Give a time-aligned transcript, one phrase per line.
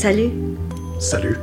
[0.00, 0.30] Salut.
[0.98, 1.36] Salut.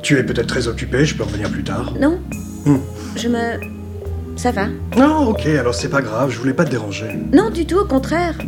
[0.00, 1.92] Tu es peut-être très occupé, je peux revenir plus tard.
[1.98, 2.20] Non
[2.64, 2.76] Hmm.
[3.16, 3.58] Je me...
[4.36, 7.08] Ça va Non, ok, alors c'est pas grave, je voulais pas te déranger.
[7.32, 8.38] Non, du tout, au contraire.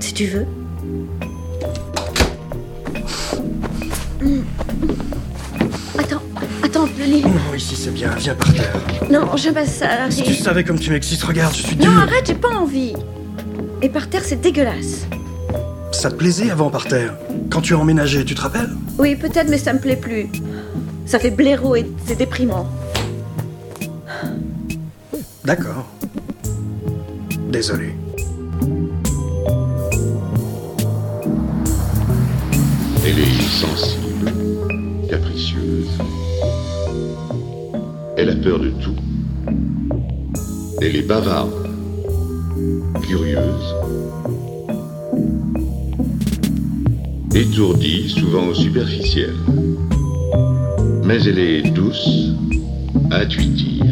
[0.00, 0.44] Si tu veux.
[4.20, 4.42] Hmm.
[5.98, 6.22] Attends,
[6.62, 7.22] attends, le lit.
[7.22, 8.76] Non, ici c'est bien, viens par terre.
[9.10, 10.10] Non, j'aime pas ça.
[10.10, 11.76] Si tu savais comme tu m'excites, regarde, je suis.
[11.76, 12.92] Non, arrête, j'ai pas envie.
[13.80, 15.06] Et par terre, c'est dégueulasse.
[16.00, 17.14] Ça te plaisait avant par terre
[17.50, 20.28] Quand tu as emménagé, tu te rappelles Oui, peut-être, mais ça me plaît plus.
[21.04, 22.66] Ça fait blaireau et c'est déprimant.
[25.44, 25.86] D'accord.
[27.50, 27.94] Désolé.
[33.04, 34.32] Elle est sensible,
[35.06, 35.90] capricieuse.
[38.16, 38.96] Elle a peur de tout.
[40.80, 41.68] Elle est bavarde,
[43.02, 43.69] curieuse,
[47.34, 49.36] étourdie, souvent superficielle.
[51.04, 52.32] Mais elle est douce,
[53.10, 53.89] intuitive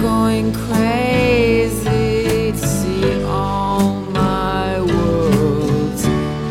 [0.00, 1.82] Going crazy
[2.52, 6.02] to see all my worlds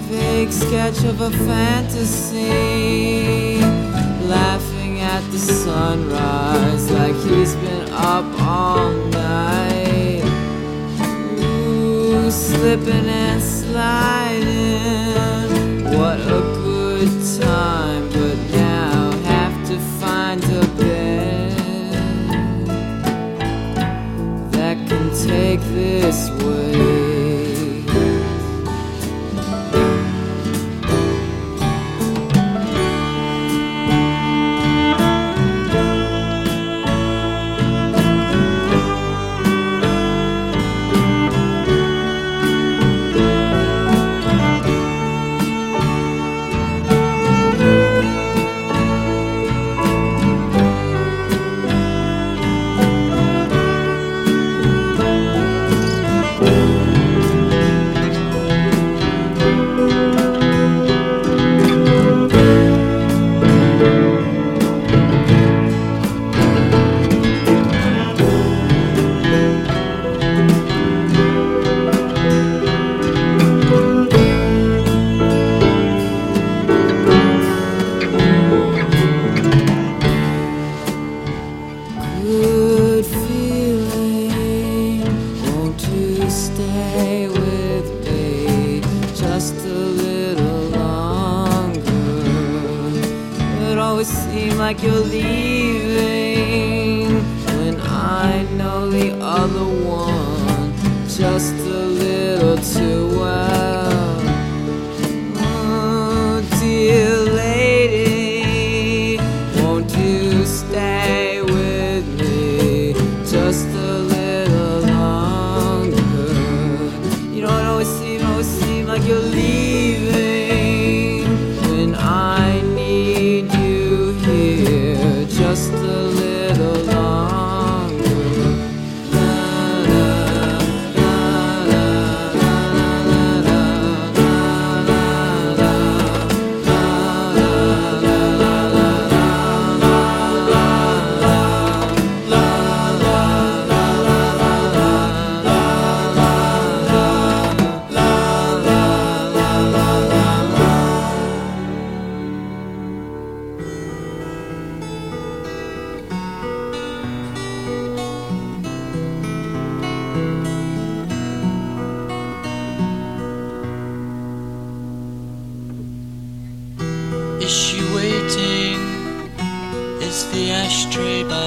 [0.09, 2.49] Vague sketch of a fantasy,
[4.27, 9.10] laughing at the sunrise like he's been up all night.
[12.61, 15.30] slipping and sliding.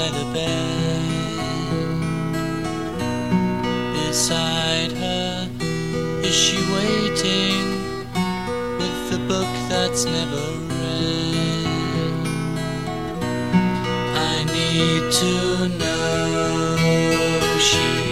[0.04, 1.88] by the bed.
[3.94, 5.49] Beside her,
[6.23, 7.64] is she waiting
[8.78, 11.66] with the book that's never read?
[14.32, 18.03] I need to know she.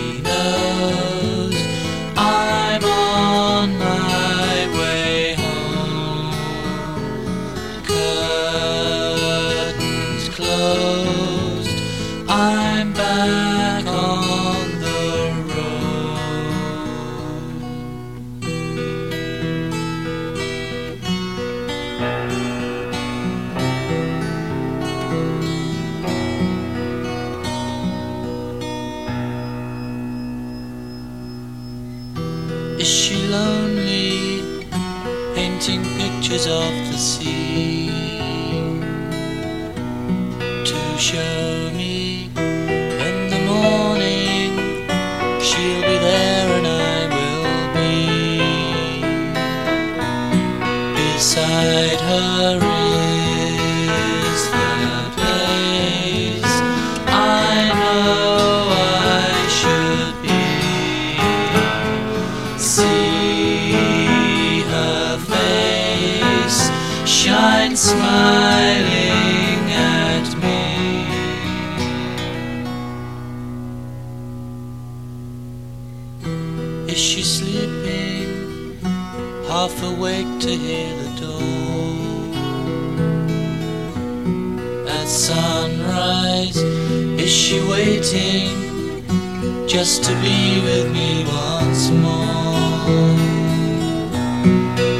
[89.73, 93.17] just to be with me once more.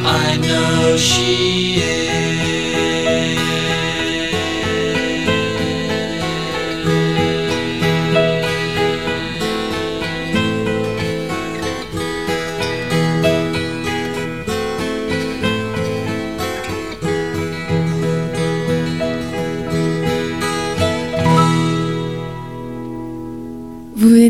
[0.03, 2.32] I know she is.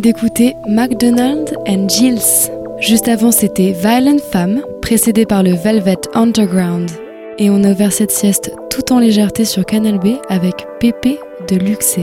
[0.02, 2.50] d'écouter McDonald and Gilles.
[2.80, 6.90] Juste avant, c'était Violent Femme, précédé par le Velvet Underground.
[7.38, 11.18] Et on a ouvert cette sieste tout en légèreté sur Canal B avec Pépé
[11.48, 11.98] de Luxe.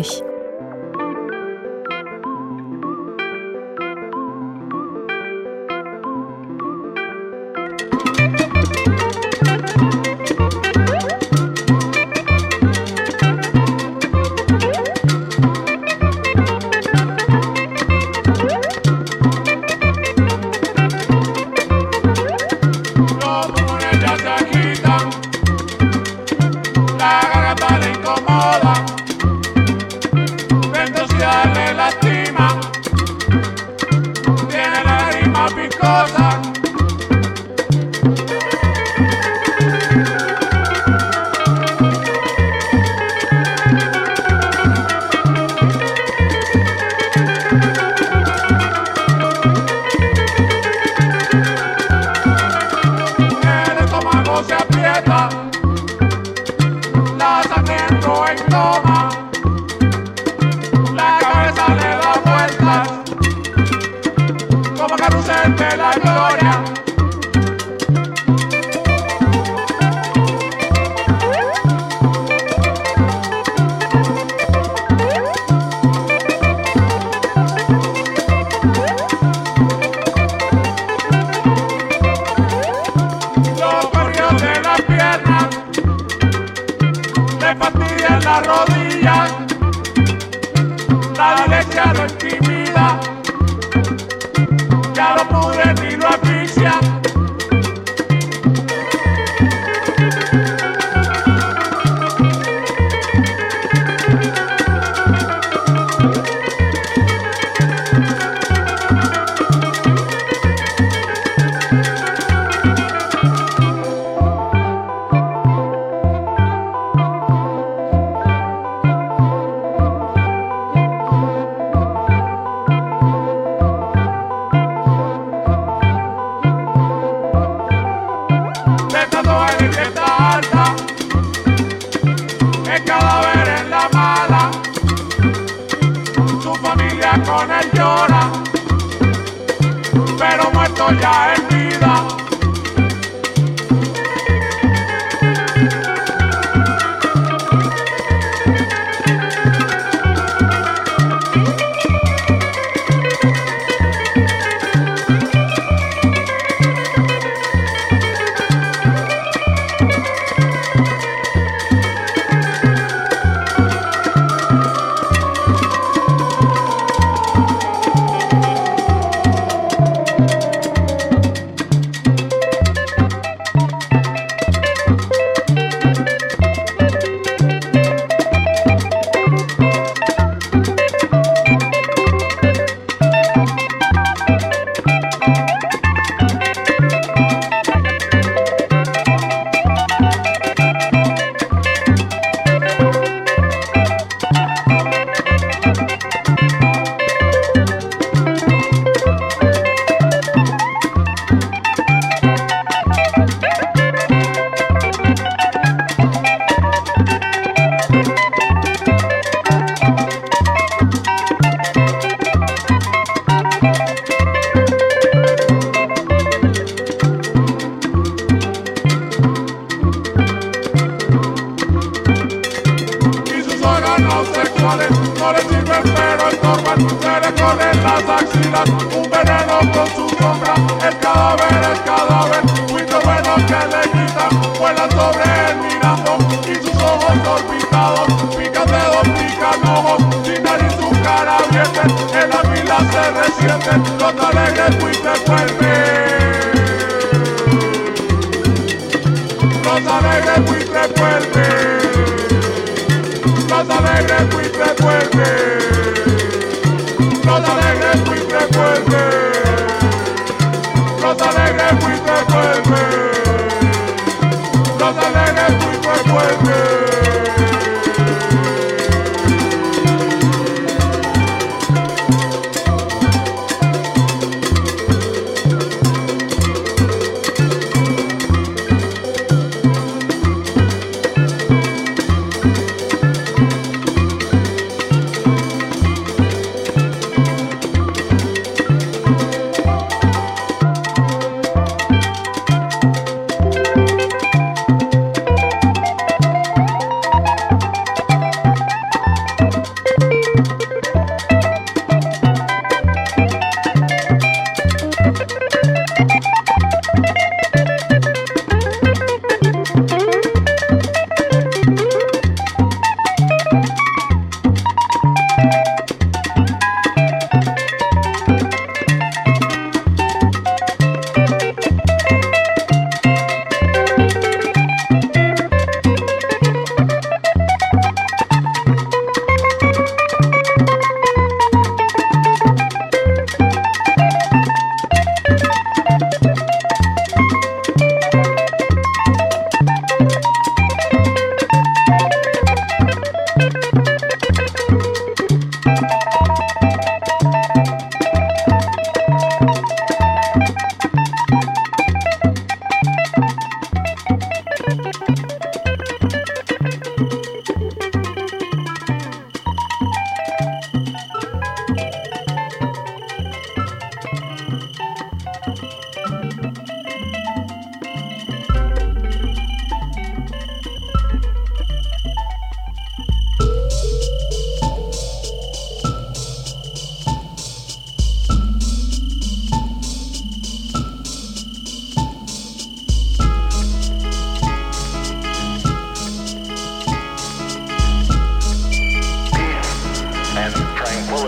[65.60, 66.88] de la gloria.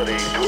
[0.05, 0.40] reality.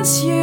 [0.00, 0.39] wants you.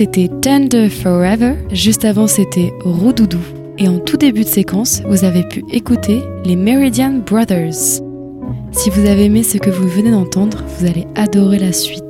[0.00, 3.42] c'était Tender Forever, juste avant c'était Roudoudou.
[3.76, 8.00] Et en tout début de séquence, vous avez pu écouter les Meridian Brothers.
[8.72, 12.09] Si vous avez aimé ce que vous venez d'entendre, vous allez adorer la suite.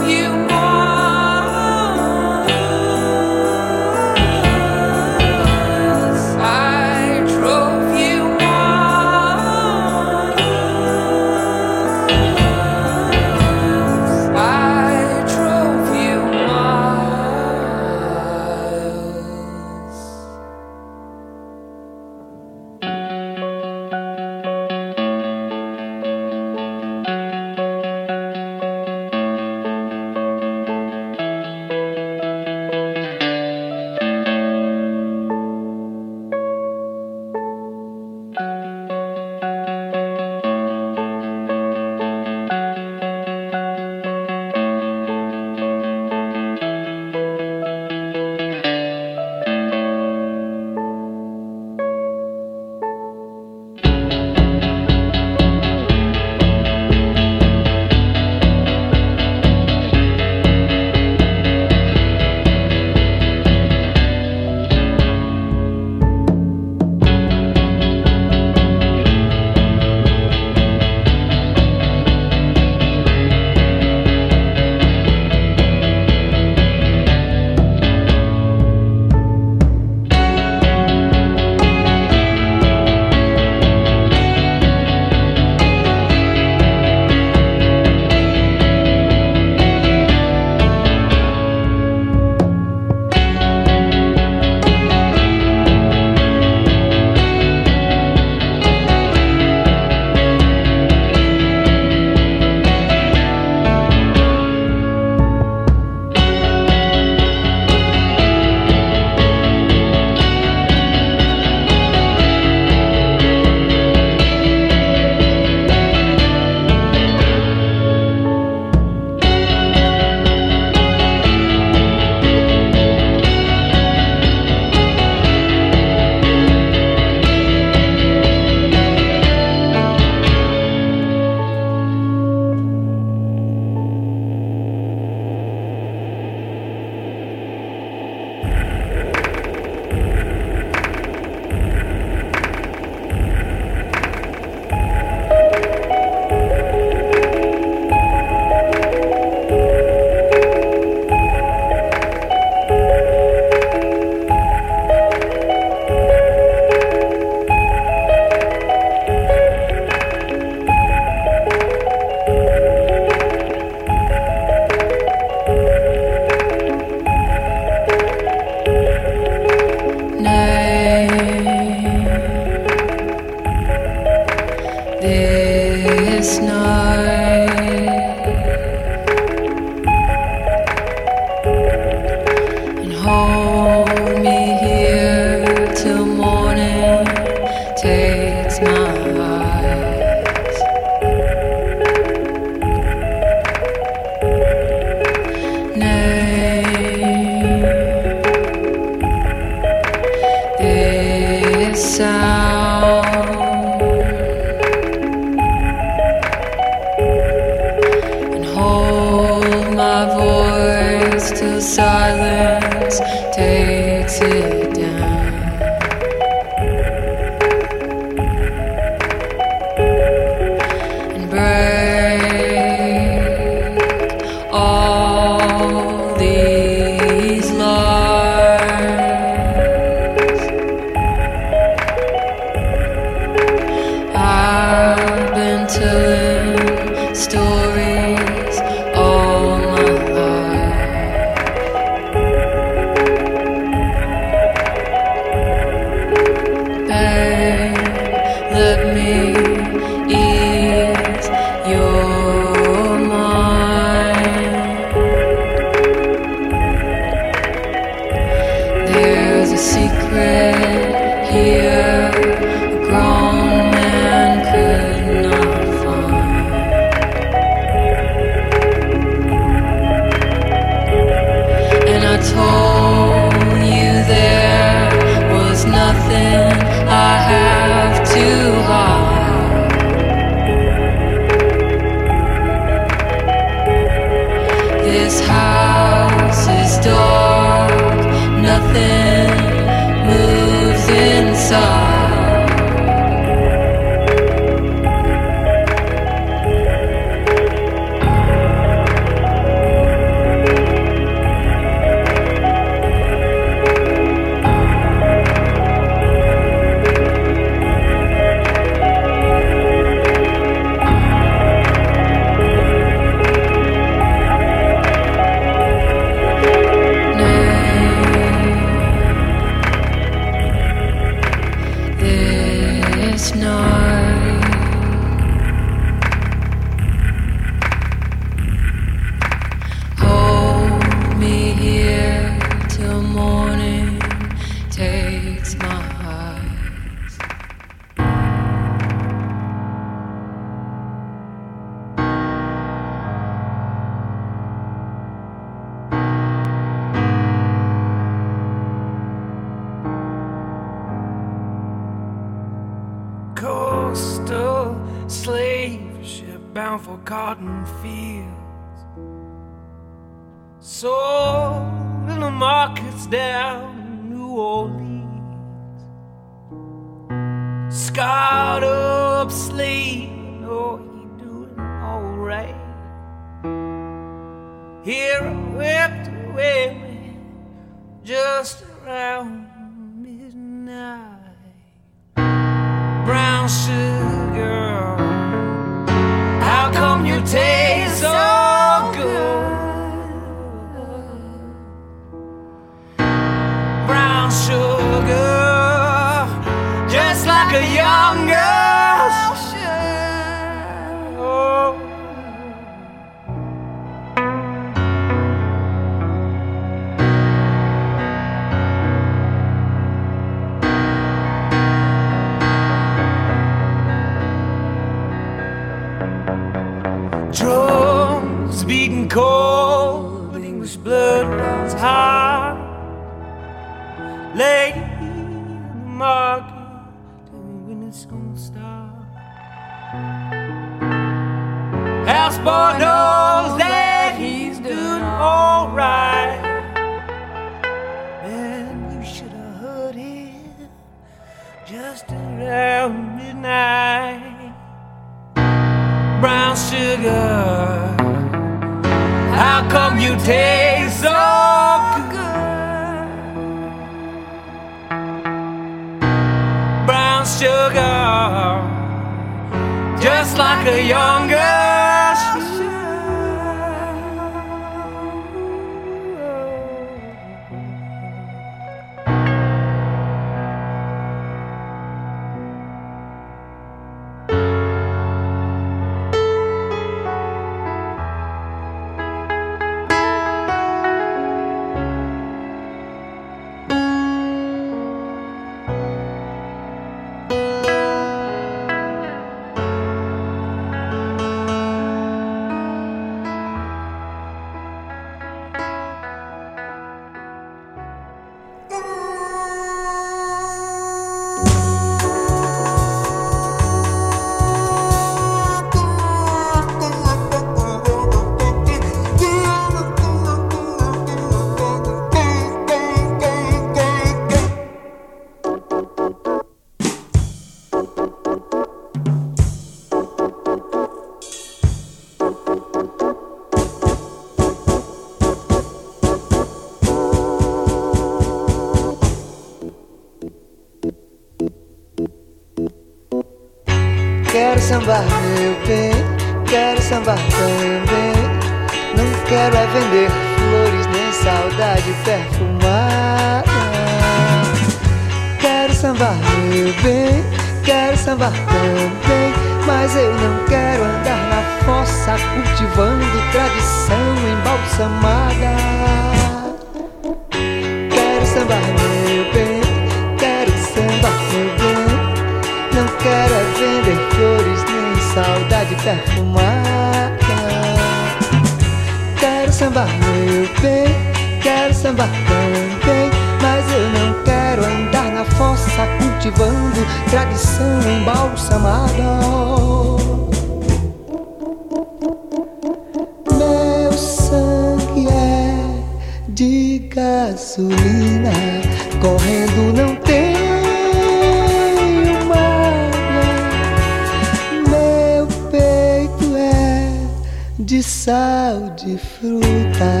[597.64, 600.00] De sal de fruta,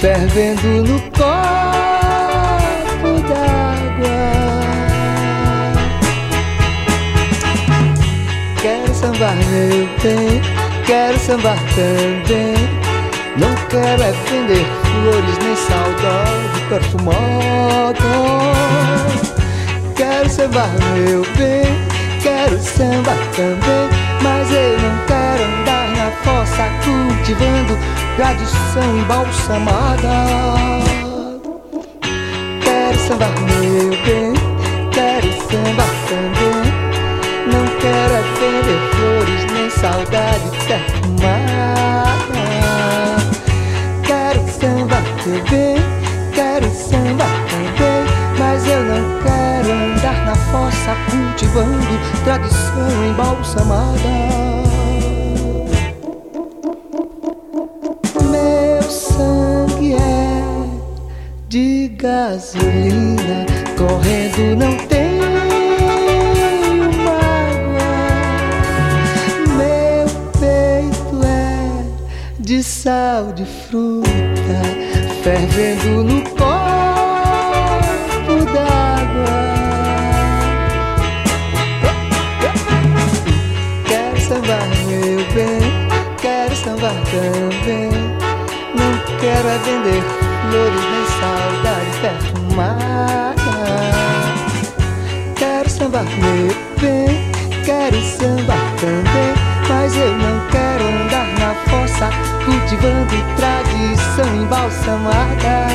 [0.00, 1.20] fervendo no copo
[3.28, 4.24] d'água.
[8.62, 10.40] Quero sambar, meu bem,
[10.86, 12.54] quero sambar também.
[13.36, 17.98] Não quero é vender flores nem saudade perfumada.
[19.94, 21.64] Quero sambar, meu bem,
[22.22, 23.90] quero sambar também.
[24.22, 25.73] Mas eu não quero andar
[26.22, 27.78] fossa cultivando
[28.16, 30.08] tradição embalsamada.
[32.62, 34.32] Quero sambar, meu bem,
[34.92, 36.84] quero sambar também.
[37.46, 42.04] Não quero é vender flores nem saudade perfumada.
[44.06, 45.76] Quero sambar, meu bem,
[46.32, 48.04] quero sambar também.
[48.38, 54.53] Mas eu não quero andar na fossa cultivando tradição embalsamada.
[62.04, 63.46] Gasolina,
[63.78, 65.20] correndo não tem
[67.02, 67.96] mágoa.
[69.56, 70.06] Meu
[70.38, 71.82] peito é
[72.38, 74.60] de sal de fruta,
[75.22, 76.44] fervendo no copo
[78.52, 79.36] d'água.
[83.86, 85.88] Quero sambar, meu bem,
[86.20, 87.88] quero sambar também.
[88.74, 90.24] Não quero é vender
[90.54, 93.34] flores nem saudade perfumada.
[95.36, 97.30] Quero sambar, meu bem,
[97.64, 99.32] quero sambar também.
[99.68, 102.10] Mas eu não quero andar na fossa
[102.44, 105.66] cultivando tradição embalsamada.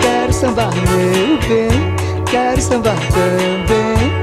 [0.00, 1.94] Quero sambar, meu bem,
[2.30, 4.20] quero sambar também.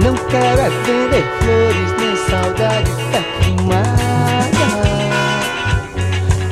[0.00, 3.98] Não quero é vender flores nem saudade perfumada.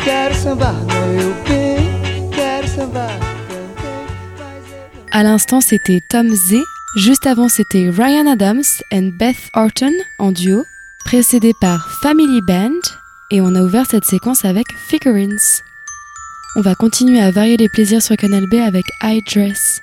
[0.02, 1.45] Quero sambar, meu bem,
[5.12, 6.56] À l'instant, c'était Tom Z.
[6.96, 10.64] Juste avant, c'était Ryan Adams and Beth Orton en duo,
[11.04, 12.80] précédé par Family Band.
[13.30, 15.38] Et on a ouvert cette séquence avec Figurines.
[16.56, 19.82] On va continuer à varier les plaisirs sur Canal B avec I Dress.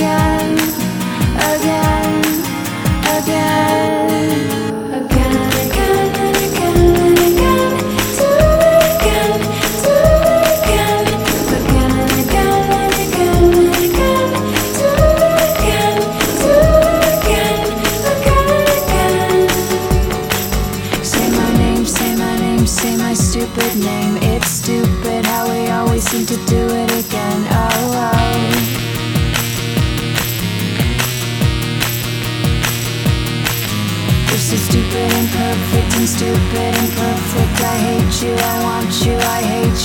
[0.00, 0.39] Yeah.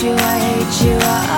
[0.03, 1.34] you, I hate you, I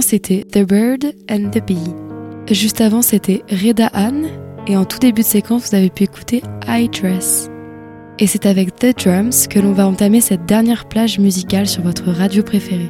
[0.00, 1.94] c'était The Bird and the Bee.
[2.50, 4.26] Juste avant, c'était Reda Ann.
[4.66, 7.50] Et en tout début de séquence, vous avez pu écouter I Dress.
[8.18, 12.10] Et c'est avec The Drums que l'on va entamer cette dernière plage musicale sur votre
[12.10, 12.88] radio préférée.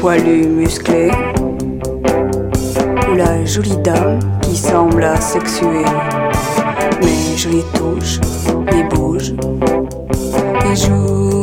[0.00, 1.10] poilu musclé
[3.10, 5.84] ou la jolie dame qui semble asexuée.
[7.02, 8.18] Mais je les touche,
[8.72, 9.34] les bouge,
[10.70, 11.39] et joue.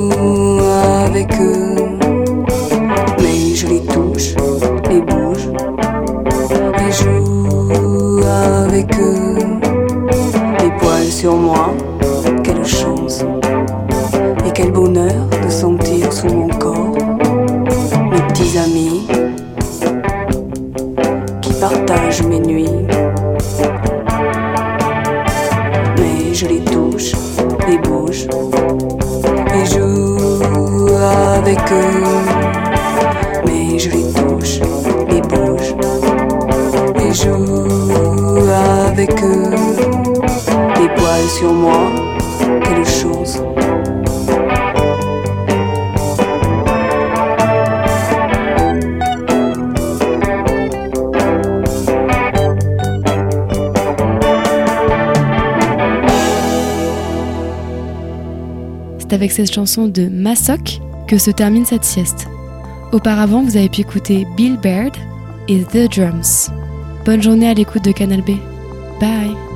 [33.45, 34.61] mais je les bouge,
[35.09, 35.76] les bouge
[37.01, 38.49] et joue
[38.88, 39.51] avec eux.
[40.76, 41.91] Des poils sur moi,
[42.63, 43.41] quelle chose.
[59.09, 62.28] avec cette chanson de Massoc que se termine cette sieste.
[62.91, 64.95] Auparavant, vous avez pu écouter Bill Baird
[65.47, 66.51] et The Drums.
[67.05, 68.32] Bonne journée à l'écoute de Canal B.
[68.99, 69.47] Bye